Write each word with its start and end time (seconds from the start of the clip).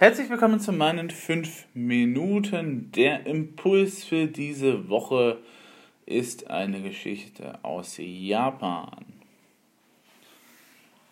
Herzlich 0.00 0.30
willkommen 0.30 0.60
zu 0.60 0.72
meinen 0.72 1.10
5 1.10 1.66
Minuten. 1.74 2.90
Der 2.92 3.26
Impuls 3.26 4.02
für 4.02 4.28
diese 4.28 4.88
Woche 4.88 5.42
ist 6.06 6.48
eine 6.48 6.80
Geschichte 6.80 7.62
aus 7.62 7.96
Japan. 7.98 9.04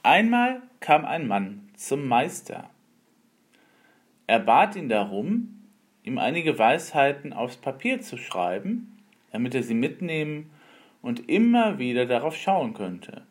Einmal 0.02 0.62
kam 0.80 1.04
ein 1.04 1.28
Mann 1.28 1.68
zum 1.76 2.08
Meister. 2.08 2.70
Er 4.26 4.38
bat 4.38 4.74
ihn 4.74 4.88
darum, 4.88 5.64
ihm 6.02 6.16
einige 6.16 6.58
Weisheiten 6.58 7.34
aufs 7.34 7.58
Papier 7.58 8.00
zu 8.00 8.16
schreiben, 8.16 8.96
damit 9.32 9.54
er 9.54 9.64
sie 9.64 9.74
mitnehmen 9.74 10.48
und 11.02 11.28
immer 11.28 11.78
wieder 11.78 12.06
darauf 12.06 12.34
schauen 12.34 12.72
könnte. 12.72 13.26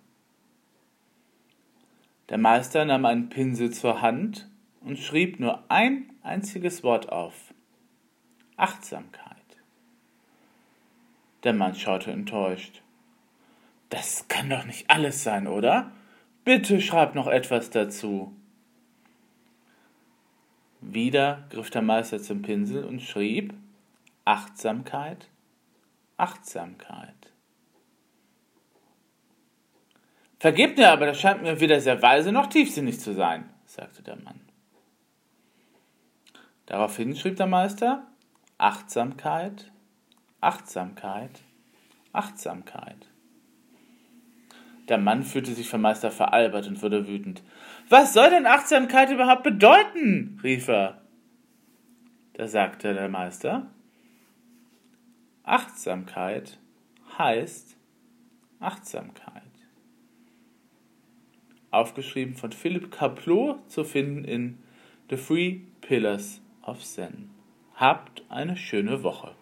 Der 2.29 2.37
Meister 2.37 2.85
nahm 2.85 3.05
einen 3.05 3.29
Pinsel 3.29 3.71
zur 3.71 4.03
Hand 4.03 4.47
und 4.81 4.97
schrieb 4.97 5.39
nur 5.39 5.63
ein 5.69 6.09
einziges 6.23 6.83
Wort 6.83 7.09
auf. 7.11 7.53
Achtsamkeit. 8.55 9.35
Der 11.43 11.53
Mann 11.53 11.75
schaute 11.75 12.11
enttäuscht. 12.11 12.81
Das 13.89 14.27
kann 14.27 14.49
doch 14.49 14.65
nicht 14.65 14.89
alles 14.89 15.23
sein, 15.23 15.47
oder? 15.47 15.91
Bitte 16.43 16.81
schreib 16.81 17.15
noch 17.15 17.27
etwas 17.27 17.69
dazu. 17.69 18.33
Wieder 20.81 21.45
griff 21.49 21.69
der 21.69 21.81
Meister 21.81 22.21
zum 22.21 22.41
Pinsel 22.41 22.83
und 22.83 23.01
schrieb 23.01 23.53
Achtsamkeit, 24.25 25.27
Achtsamkeit. 26.17 27.13
Vergebt 30.39 30.77
mir 30.77 30.91
aber, 30.91 31.07
das 31.07 31.19
scheint 31.19 31.41
mir 31.41 31.59
weder 31.59 31.81
sehr 31.81 32.01
weise 32.01 32.31
noch 32.31 32.47
tiefsinnig 32.47 32.99
zu 32.99 33.13
sein, 33.13 33.49
sagte 33.65 34.03
der 34.03 34.17
Mann. 34.17 34.46
Daraufhin 36.67 37.15
schrieb 37.15 37.37
der 37.37 37.47
Meister 37.47 38.05
Achtsamkeit, 38.57 39.71
Achtsamkeit, 40.41 41.41
Achtsamkeit. 42.13 43.07
Der 44.89 44.97
Mann 44.97 45.23
fühlte 45.23 45.53
sich 45.53 45.69
vom 45.69 45.81
Meister 45.81 46.11
veralbert 46.11 46.67
und 46.67 46.81
wurde 46.81 47.07
wütend. 47.07 47.41
Was 47.89 48.13
soll 48.13 48.29
denn 48.29 48.45
Achtsamkeit 48.45 49.09
überhaupt 49.09 49.43
bedeuten? 49.43 50.39
rief 50.43 50.67
er. 50.67 51.01
Da 52.33 52.47
sagte 52.47 52.93
der 52.93 53.09
Meister, 53.09 53.67
Achtsamkeit 55.43 56.59
heißt 57.17 57.77
Achtsamkeit. 58.59 59.43
Aufgeschrieben 61.71 62.35
von 62.35 62.51
Philipp 62.51 62.91
Kaplow 62.91 63.59
zu 63.67 63.83
finden 63.83 64.25
in 64.25 64.57
The 65.09 65.15
Three 65.15 65.61
Pillars 65.81 66.41
of 66.67 66.83
Zen. 66.83 67.31
Habt 67.73 68.23
eine 68.29 68.57
schöne 68.57 69.01
Woche. 69.03 69.36